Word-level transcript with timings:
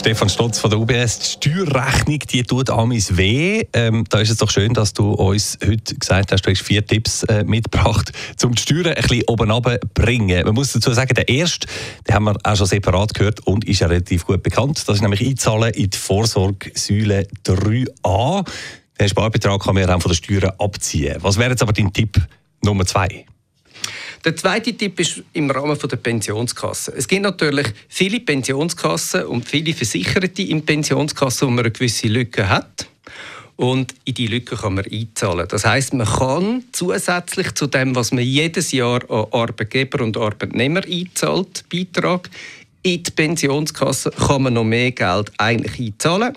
Stefan 0.00 0.30
Stotz 0.30 0.58
von 0.58 0.70
der 0.70 0.80
UBS, 0.80 1.38
die 1.40 1.50
Steuerrechnung, 1.50 2.20
die 2.20 2.42
tut 2.42 2.70
amis 2.70 3.18
weh. 3.18 3.64
Ähm, 3.74 4.06
da 4.08 4.20
ist 4.20 4.30
es 4.30 4.38
doch 4.38 4.50
schön, 4.50 4.72
dass 4.72 4.94
du 4.94 5.12
uns 5.12 5.58
heute 5.62 5.94
gesagt 5.94 6.32
hast, 6.32 6.40
du 6.40 6.50
hast 6.50 6.62
vier 6.62 6.86
Tipps 6.86 7.22
äh, 7.24 7.44
mitgebracht, 7.44 8.10
um 8.42 8.54
die 8.54 8.62
Steuern 8.62 8.94
ein 8.94 9.02
bisschen 9.02 9.24
oben 9.28 9.52
bringen. 9.92 10.42
Man 10.46 10.54
muss 10.54 10.72
dazu 10.72 10.90
sagen, 10.94 11.12
der 11.14 11.28
erste, 11.28 11.66
den 12.08 12.14
haben 12.14 12.24
wir 12.24 12.36
auch 12.42 12.56
schon 12.56 12.64
separat 12.64 13.12
gehört 13.12 13.46
und 13.46 13.66
ist 13.66 13.80
ja 13.80 13.88
relativ 13.88 14.24
gut 14.24 14.42
bekannt. 14.42 14.82
Das 14.88 14.96
ist 14.96 15.02
nämlich 15.02 15.20
Einzahlen 15.20 15.74
in 15.74 15.90
die 15.90 15.98
Vorsorgesäule 15.98 17.28
3a. 17.44 18.48
Den 18.98 19.08
Sparbetrag 19.08 19.62
kann 19.62 19.74
man 19.74 19.86
ja 19.86 19.94
auch 19.94 20.00
von 20.00 20.12
der 20.12 20.16
Steuern 20.16 20.52
abziehen. 20.58 21.18
Was 21.20 21.36
wäre 21.36 21.50
jetzt 21.50 21.60
aber 21.60 21.74
dein 21.74 21.92
Tipp 21.92 22.16
Nummer 22.64 22.86
zwei? 22.86 23.26
Der 24.24 24.36
zweite 24.36 24.74
Tipp 24.74 25.00
ist 25.00 25.22
im 25.32 25.50
Rahmen 25.50 25.78
der 25.78 25.96
Pensionskasse. 25.96 26.92
Es 26.94 27.08
gibt 27.08 27.22
natürlich 27.22 27.68
viele 27.88 28.20
Pensionskassen 28.20 29.24
und 29.24 29.48
viele 29.48 29.72
Versicherte 29.72 30.42
in 30.42 30.64
Pensionskassen, 30.64 31.48
wo 31.48 31.50
man 31.50 31.64
eine 31.64 31.70
gewisse 31.70 32.08
Lücke 32.08 32.48
hat. 32.48 32.86
Und 33.56 33.94
in 34.04 34.14
die 34.14 34.26
Lücke 34.26 34.56
kann 34.56 34.74
man 34.74 34.84
einzahlen. 34.90 35.46
Das 35.48 35.64
heißt, 35.64 35.94
man 35.94 36.06
kann 36.06 36.64
zusätzlich 36.72 37.52
zu 37.52 37.66
dem, 37.66 37.94
was 37.94 38.12
man 38.12 38.24
jedes 38.24 38.72
Jahr 38.72 39.02
an 39.10 39.26
Arbeitgeber 39.32 40.02
und 40.02 40.16
Arbeitnehmer 40.16 40.82
einzahlt, 40.84 41.64
Beitrag, 41.70 42.28
in 42.82 43.02
die 43.02 43.10
Pensionskasse, 43.10 44.10
kann 44.10 44.42
man 44.42 44.54
noch 44.54 44.64
mehr 44.64 44.92
Geld 44.92 45.32
eigentlich 45.38 45.78
einzahlen. 45.78 46.34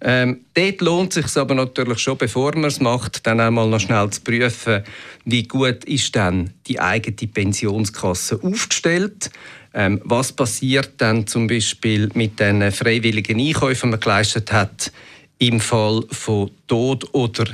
Ähm, 0.00 0.40
dort 0.52 0.80
lohnt 0.82 1.16
es 1.16 1.32
sich 1.32 1.40
aber 1.40 1.54
natürlich 1.54 1.98
schon, 1.98 2.18
bevor 2.18 2.54
man 2.54 2.64
es 2.64 2.80
macht, 2.80 3.26
dann 3.26 3.40
einmal 3.40 3.68
noch 3.68 3.80
schnell 3.80 4.10
zu 4.10 4.20
prüfen, 4.20 4.82
wie 5.24 5.44
gut 5.44 5.84
ist 5.84 6.14
dann 6.14 6.50
die 6.66 6.78
eigene 6.78 7.28
Pensionskasse 7.32 8.38
aufgestellt. 8.42 9.30
Ähm, 9.72 10.00
was 10.04 10.32
passiert 10.32 10.92
dann 10.98 11.26
zum 11.26 11.46
Beispiel 11.46 12.10
mit 12.14 12.38
den 12.38 12.70
freiwilligen 12.70 13.40
Einkäufen, 13.40 13.88
die 13.88 13.92
man 13.92 14.00
geleistet 14.00 14.52
hat, 14.52 14.92
im 15.38 15.58
Fall 15.58 16.04
von 16.10 16.50
Tod 16.66 17.12
oder 17.12 17.46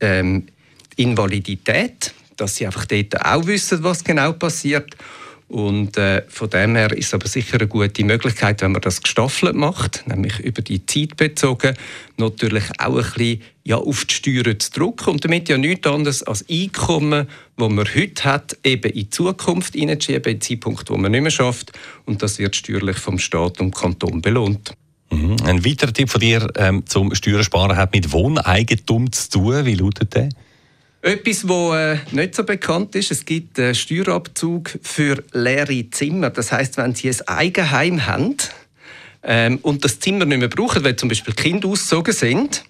ähm, 0.00 0.46
Invalidität, 0.96 2.12
dass 2.36 2.56
sie 2.56 2.66
einfach 2.66 2.86
dort 2.86 3.24
auch 3.24 3.46
wissen, 3.46 3.82
was 3.82 4.02
genau 4.02 4.32
passiert. 4.32 4.96
Und 5.48 5.96
äh, 5.96 6.24
von 6.28 6.50
dem 6.50 6.76
her 6.76 6.92
ist 6.92 7.06
es 7.06 7.14
aber 7.14 7.26
sicher 7.26 7.58
eine 7.58 7.66
gute 7.66 8.04
Möglichkeit, 8.04 8.60
wenn 8.60 8.72
man 8.72 8.82
das 8.82 9.02
gestaffelt 9.02 9.54
macht, 9.54 10.06
nämlich 10.06 10.38
über 10.40 10.60
die 10.60 10.84
Zeit 10.84 11.16
bezogen, 11.16 11.74
natürlich 12.18 12.64
auch 12.76 12.96
ein 12.96 13.02
bisschen 13.02 13.42
ja, 13.64 13.76
auf 13.76 14.04
die 14.04 14.14
Steuern 14.14 14.60
zu 14.60 14.70
drücken 14.72 15.10
und 15.10 15.24
damit 15.24 15.48
ja 15.48 15.56
nichts 15.56 15.86
anderes 15.86 16.22
als 16.22 16.44
Einkommen, 16.50 17.28
das 17.56 17.68
man 17.70 17.86
heute 17.94 18.24
hat, 18.24 18.58
eben 18.62 18.90
in 18.92 19.00
die 19.00 19.10
Zukunft 19.10 19.74
hineinschieben, 19.74 20.32
in 20.32 20.38
den 20.38 20.40
Zeitpunkt, 20.42 20.90
wo 20.90 20.98
man 20.98 21.12
nicht 21.12 21.22
mehr 21.22 21.30
schafft. 21.30 21.72
Und 22.04 22.22
das 22.22 22.38
wird 22.38 22.54
steuerlich 22.54 22.98
vom 22.98 23.18
Staat 23.18 23.58
und 23.60 23.74
Kanton 23.74 24.20
belohnt. 24.20 24.74
Mhm. 25.10 25.36
Ein 25.44 25.64
weiterer 25.64 25.94
Tipp 25.94 26.10
von 26.10 26.20
dir 26.20 26.46
ähm, 26.56 26.84
zum 26.84 27.14
Steuersparen 27.14 27.76
hat 27.76 27.94
mit 27.94 28.12
Wohneigentum 28.12 29.10
zu 29.12 29.30
tun. 29.30 29.64
Wie 29.64 29.74
lautet 29.74 30.14
der? 30.14 30.28
Etwas, 31.00 31.42
das 31.42 31.76
äh, 31.76 31.98
nicht 32.10 32.34
so 32.34 32.42
bekannt 32.42 32.96
ist, 32.96 33.12
es 33.12 33.24
gibt 33.24 33.58
einen 33.60 33.74
Steuerabzug 33.74 34.78
für 34.82 35.22
leere 35.32 35.88
Zimmer. 35.90 36.30
Das 36.30 36.50
heißt, 36.50 36.76
wenn 36.76 36.94
Sie 36.94 37.08
ein 37.08 37.28
Eigenheim 37.28 38.04
haben 38.06 38.36
ähm, 39.22 39.58
und 39.62 39.84
das 39.84 40.00
Zimmer 40.00 40.24
nicht 40.24 40.38
mehr 40.38 40.48
brauchen, 40.48 40.82
weil 40.82 40.96
zum 40.96 41.08
Beispiel 41.08 41.34
Kinder 41.34 41.68
ausgezogen 41.68 42.12
sind, 42.12 42.64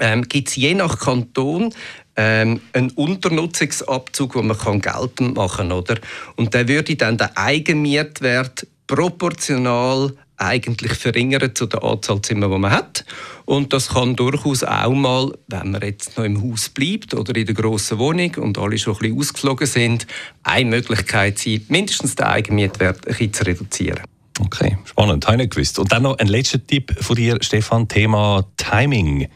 ähm, 0.00 0.22
gibt 0.26 0.48
es 0.48 0.56
je 0.56 0.72
nach 0.72 0.98
Kanton 0.98 1.74
ähm, 2.16 2.62
einen 2.72 2.90
Unternutzungsabzug, 2.90 4.32
den 4.32 4.46
man 4.46 4.80
geltend 4.80 5.36
machen 5.36 5.68
kann. 5.68 6.00
Und 6.36 6.54
der 6.54 6.68
würde 6.68 6.96
dann 6.96 7.18
den 7.18 7.36
Eigenmietwert 7.36 8.66
proportional 8.86 10.16
eigentlich 10.36 10.92
verringern 10.92 11.54
zu 11.54 11.66
der 11.66 11.82
Anzahl 11.82 12.20
Zimmer, 12.22 12.48
die 12.48 12.58
man 12.58 12.70
hat. 12.70 13.04
Und 13.44 13.72
das 13.72 13.90
kann 13.90 14.16
durchaus 14.16 14.64
auch 14.64 14.92
mal, 14.92 15.32
wenn 15.48 15.70
man 15.70 15.82
jetzt 15.82 16.16
noch 16.16 16.24
im 16.24 16.42
Haus 16.42 16.68
bleibt 16.68 17.14
oder 17.14 17.34
in 17.36 17.46
der 17.46 17.54
grossen 17.54 17.98
Wohnung 17.98 18.34
und 18.36 18.58
alle 18.58 18.78
schon 18.78 18.94
ein 18.94 18.98
bisschen 18.98 19.18
ausgeflogen 19.18 19.66
sind, 19.66 20.06
eine 20.42 20.68
Möglichkeit 20.68 21.38
sein, 21.38 21.64
mindestens 21.68 22.16
den 22.16 22.26
Eigenmietwert 22.26 23.06
ein 23.06 23.10
bisschen 23.10 23.32
zu 23.32 23.46
reduzieren. 23.46 24.02
Okay, 24.40 24.76
spannend, 24.84 25.26
habe 25.26 25.36
ich 25.36 25.42
nicht 25.42 25.54
gewusst. 25.54 25.78
Und 25.78 25.92
dann 25.92 26.02
noch 26.02 26.18
ein 26.18 26.26
letzter 26.26 26.64
Tipp 26.64 26.94
von 27.00 27.16
dir, 27.16 27.38
Stefan, 27.40 27.88
Thema 27.88 28.44
Timing. 28.56 29.28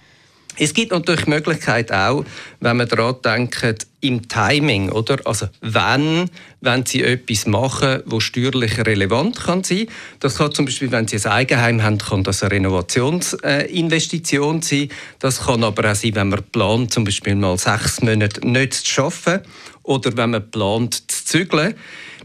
Es 0.58 0.74
gibt 0.74 0.92
natürlich 0.92 1.24
die 1.24 1.30
Möglichkeit 1.30 1.90
auch, 1.90 2.24
wenn 2.60 2.76
man 2.76 2.86
daran 2.86 3.16
denkt, 3.24 3.86
im 4.00 4.28
Timing, 4.28 4.90
oder? 4.90 5.18
Also, 5.24 5.48
wenn, 5.60 6.30
wenn 6.60 6.86
Sie 6.86 7.02
etwas 7.02 7.46
machen, 7.46 8.04
wo 8.06 8.20
steuerlich 8.20 8.78
relevant 8.78 9.40
kann 9.40 9.64
sein. 9.64 9.88
Das 10.20 10.38
kann 10.38 10.52
zum 10.52 10.64
Beispiel, 10.64 10.90
wenn 10.90 11.06
Sie 11.08 11.16
ein 11.16 11.26
Eigenheim 11.26 11.82
haben, 11.82 11.98
kann 11.98 12.24
das 12.24 12.42
eine 12.42 12.52
Renovationsinvestition 12.52 14.62
sein. 14.62 14.88
Das 15.18 15.44
kann 15.44 15.62
aber 15.64 15.90
auch 15.90 15.94
sein, 15.94 16.14
wenn 16.14 16.30
man 16.30 16.42
plant, 16.44 16.90
zum 16.92 17.04
Beispiel 17.04 17.34
mal 17.34 17.58
sechs 17.58 18.00
Monate 18.00 18.46
nicht 18.46 18.72
zu 18.74 19.02
arbeiten 19.02 19.46
oder 19.82 20.16
wenn 20.16 20.30
man 20.30 20.50
plant, 20.50 21.10
zu 21.10 21.24
zügeln. 21.24 21.74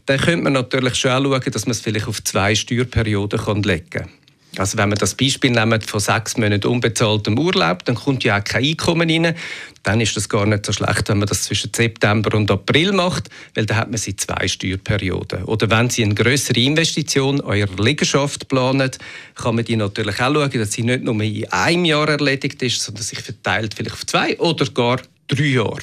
Dann 0.06 0.20
könnte 0.20 0.44
man 0.44 0.54
natürlich 0.54 0.96
schon 0.96 1.12
schauen, 1.12 1.42
dass 1.52 1.66
man 1.66 1.72
es 1.72 1.82
vielleicht 1.82 2.08
auf 2.08 2.24
zwei 2.24 2.56
Steuerperioden 2.56 3.64
legen 3.64 3.90
kann. 3.90 4.10
Also 4.58 4.78
wenn 4.78 4.90
wir 4.90 4.96
das 4.96 5.16
Beispiel 5.16 5.52
nehmen 5.52 5.82
von 5.82 6.00
sechs 6.00 6.38
Monaten 6.38 6.68
unbezahltem 6.68 7.38
Urlaub, 7.38 7.84
dann 7.86 7.96
kommt 7.96 8.24
ja 8.24 8.40
auch 8.40 8.44
kein 8.44 8.64
Einkommen 8.64 9.10
rein. 9.10 9.36
Dann 9.84 10.02
ist 10.02 10.16
das 10.16 10.30
gar 10.30 10.46
nicht 10.46 10.66
so 10.66 10.74
schlecht, 10.74 11.10
wenn 11.10 11.20
man 11.20 11.28
das 11.28 11.44
zwischen 11.44 11.72
September 11.74 12.36
und 12.36 12.50
April 12.50 12.92
macht, 12.92 13.30
weil 13.54 13.66
dann 13.66 13.78
hat 13.78 13.90
man 13.90 13.98
sie 13.98 14.16
zwei 14.16 14.48
Steuerperioden. 14.48 15.44
Oder 15.44 15.70
wenn 15.70 15.90
Sie 15.90 16.04
eine 16.04 16.16
größere 16.16 16.60
Investition 16.60 17.38
Ihrer 17.38 17.84
Liegenschaft 17.84 18.48
planen, 18.48 18.92
kann 19.36 19.56
man 19.56 19.66
die 19.66 19.76
natürlich 19.76 20.20
auch 20.22 20.34
schauen, 20.34 20.52
dass 20.52 20.72
sie 20.72 20.84
nicht 20.84 21.04
nur 21.04 21.22
in 21.22 21.52
einem 21.52 21.86
Jahr 21.86 22.10
erledigt 22.10 22.62
ist, 22.62 22.82
sondern 22.82 23.04
sich 23.04 23.20
verteilt 23.20 23.74
vielleicht 23.76 23.96
auf 23.96 24.06
zwei 24.06 24.38
oder 24.40 24.66
gar 24.66 25.02
drei 25.28 25.46
Jahre. 25.46 25.82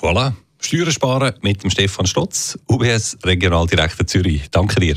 Voilà. 0.00 0.32
Steuern 0.60 0.92
sparen 0.92 1.34
mit 1.42 1.62
dem 1.62 1.70
Stefan 1.70 2.06
Stotz, 2.06 2.58
UBS 2.68 3.18
Regionaldirektor 3.24 4.06
Zürich. 4.06 4.42
Danke 4.50 4.80
dir. 4.80 4.96